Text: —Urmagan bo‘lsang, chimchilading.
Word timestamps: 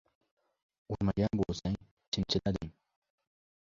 —Urmagan 0.95 1.41
bo‘lsang, 1.43 1.79
chimchilading. 2.15 2.77